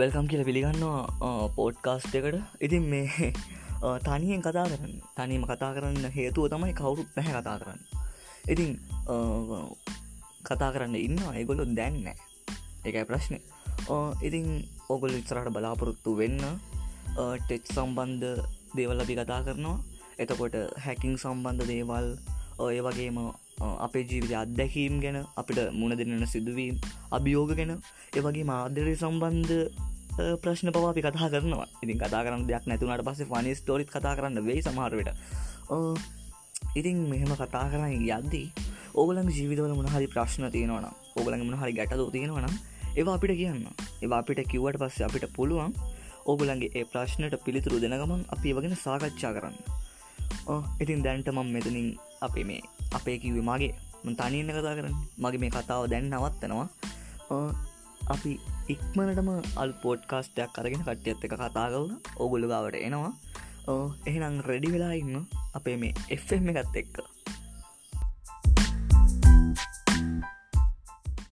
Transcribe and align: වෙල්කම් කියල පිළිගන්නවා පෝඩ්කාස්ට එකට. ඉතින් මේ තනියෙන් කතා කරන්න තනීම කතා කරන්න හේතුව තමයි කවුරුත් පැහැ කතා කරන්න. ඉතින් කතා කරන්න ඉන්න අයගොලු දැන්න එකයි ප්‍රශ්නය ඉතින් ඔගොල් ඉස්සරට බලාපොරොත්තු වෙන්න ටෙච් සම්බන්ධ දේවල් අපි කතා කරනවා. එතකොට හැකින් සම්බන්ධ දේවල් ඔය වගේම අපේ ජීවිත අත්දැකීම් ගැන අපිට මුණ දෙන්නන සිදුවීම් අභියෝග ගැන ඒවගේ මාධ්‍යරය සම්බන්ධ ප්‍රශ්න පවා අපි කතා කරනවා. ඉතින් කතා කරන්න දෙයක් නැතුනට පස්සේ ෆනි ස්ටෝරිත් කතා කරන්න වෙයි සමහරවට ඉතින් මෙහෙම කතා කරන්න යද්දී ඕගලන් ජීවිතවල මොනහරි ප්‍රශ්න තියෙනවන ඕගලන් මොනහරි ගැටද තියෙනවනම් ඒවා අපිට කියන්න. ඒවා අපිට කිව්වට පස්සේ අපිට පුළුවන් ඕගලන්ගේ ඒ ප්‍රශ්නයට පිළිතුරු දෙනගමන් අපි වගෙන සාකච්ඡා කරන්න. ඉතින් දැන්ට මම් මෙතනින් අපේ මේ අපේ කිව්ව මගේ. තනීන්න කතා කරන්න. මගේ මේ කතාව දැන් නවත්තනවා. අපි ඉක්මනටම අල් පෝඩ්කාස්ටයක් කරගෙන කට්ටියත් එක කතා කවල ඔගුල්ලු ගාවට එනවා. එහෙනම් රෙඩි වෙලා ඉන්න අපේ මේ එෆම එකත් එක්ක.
වෙල්කම් 0.00 0.26
කියල 0.30 0.42
පිළිගන්නවා 0.48 1.48
පෝඩ්කාස්ට 1.56 2.14
එකට. 2.18 2.38
ඉතින් 2.66 2.84
මේ 2.92 3.32
තනියෙන් 4.06 4.42
කතා 4.46 4.66
කරන්න 4.70 4.94
තනීම 5.16 5.44
කතා 5.50 5.70
කරන්න 5.76 6.04
හේතුව 6.16 6.48
තමයි 6.52 6.74
කවුරුත් 6.80 7.08
පැහැ 7.16 7.34
කතා 7.38 7.56
කරන්න. 7.60 7.80
ඉතින් 8.52 8.70
කතා 10.48 10.70
කරන්න 10.74 10.96
ඉන්න 11.06 11.18
අයගොලු 11.32 11.64
දැන්න 11.78 12.06
එකයි 12.88 13.04
ප්‍රශ්නය 13.10 13.38
ඉතින් 14.28 14.46
ඔගොල් 14.94 15.12
ඉස්සරට 15.18 15.50
බලාපොරොත්තු 15.56 16.16
වෙන්න 16.20 16.40
ටෙච් 17.40 17.64
සම්බන්ධ 17.74 18.42
දේවල් 18.76 19.02
අපි 19.04 19.14
කතා 19.20 19.40
කරනවා. 19.46 19.76
එතකොට 20.22 20.56
හැකින් 20.84 21.14
සම්බන්ධ 21.24 21.68
දේවල් 21.72 22.06
ඔය 22.64 22.76
වගේම 22.86 23.18
අපේ 23.84 24.04
ජීවිත 24.10 24.32
අත්දැකීම් 24.42 24.94
ගැන 25.02 25.18
අපිට 25.40 25.58
මුණ 25.80 25.96
දෙන්නන 25.98 26.24
සිදුවීම් 26.32 26.76
අභියෝග 27.16 27.52
ගැන 27.58 27.72
ඒවගේ 28.16 28.46
මාධ්‍යරය 28.50 28.94
සම්බන්ධ 28.96 29.52
ප්‍රශ්න 30.16 30.72
පවා 30.74 30.90
අපි 30.92 31.02
කතා 31.06 31.28
කරනවා. 31.32 31.66
ඉතින් 31.84 31.98
කතා 32.02 32.22
කරන්න 32.24 32.46
දෙයක් 32.50 32.64
නැතුනට 32.70 33.02
පස්සේ 33.08 33.28
ෆනි 33.32 33.50
ස්ටෝරිත් 33.58 33.90
කතා 33.94 34.14
කරන්න 34.18 34.40
වෙයි 34.48 34.62
සමහරවට 34.66 35.10
ඉතින් 36.80 36.96
මෙහෙම 37.10 37.32
කතා 37.42 37.66
කරන්න 37.72 37.92
යද්දී 38.16 38.46
ඕගලන් 39.00 39.28
ජීවිතවල 39.36 39.74
මොනහරි 39.80 40.08
ප්‍රශ්න 40.14 40.48
තියෙනවන 40.54 40.88
ඕගලන් 41.18 41.44
මොනහරි 41.48 41.72
ගැටද 41.78 42.02
තියෙනවනම් 42.16 42.54
ඒවා 42.96 43.16
අපිට 43.18 43.36
කියන්න. 43.40 43.64
ඒවා 44.02 44.20
අපිට 44.22 44.40
කිව්වට 44.52 44.80
පස්සේ 44.82 45.06
අපිට 45.08 45.26
පුළුවන් 45.36 45.72
ඕගලන්ගේ 46.30 46.72
ඒ 46.78 46.84
ප්‍රශ්නයට 46.92 47.36
පිළිතුරු 47.44 47.82
දෙනගමන් 47.84 48.22
අපි 48.34 48.56
වගෙන 48.56 48.76
සාකච්ඡා 48.84 49.32
කරන්න. 49.36 49.56
ඉතින් 50.82 51.04
දැන්ට 51.04 51.28
මම් 51.34 51.48
මෙතනින් 51.56 51.88
අපේ 52.26 52.44
මේ 52.50 52.62
අපේ 52.98 53.18
කිව්ව 53.22 53.44
මගේ. 53.50 53.74
තනීන්න 54.18 54.52
කතා 54.56 54.74
කරන්න. 54.78 54.96
මගේ 55.18 55.40
මේ 55.42 55.54
කතාව 55.56 55.82
දැන් 55.92 56.06
නවත්තනවා. 56.10 56.66
අපි 58.14 58.32
ඉක්මනටම 58.74 59.28
අල් 59.62 59.72
පෝඩ්කාස්ටයක් 59.82 60.50
කරගෙන 60.54 60.86
කට්ටියත් 60.86 61.26
එක 61.26 61.34
කතා 61.34 61.66
කවල 61.72 61.90
ඔගුල්ලු 62.22 62.46
ගාවට 62.52 62.78
එනවා. 62.78 63.12
එහෙනම් 64.06 64.40
රෙඩි 64.48 64.72
වෙලා 64.74 64.94
ඉන්න 65.02 65.26
අපේ 65.58 65.76
මේ 65.82 65.94
එෆම 66.10 66.50
එකත් 66.52 66.76
එක්ක. 66.82 66.96